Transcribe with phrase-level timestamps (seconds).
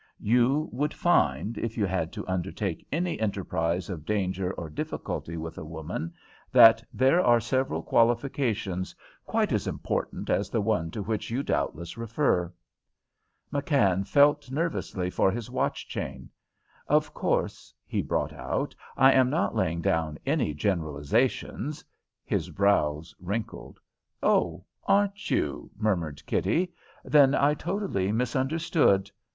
[0.23, 5.59] You would find, if you had to undertake any enterprise of danger or difficulty with
[5.59, 6.15] a woman,
[6.51, 8.95] that there are several qualifications
[9.27, 12.51] quite as important as the one to which you doubtless refer."
[13.53, 16.31] McKann felt nervously for his watch chain.
[16.87, 21.85] "Of course," he brought out, "I am not laying down any generalizations"
[22.33, 23.79] His brows wrinkled.
[24.23, 26.73] "Oh, aren't you?" murmured Kitty.
[27.05, 29.11] "Then I totally misunderstood.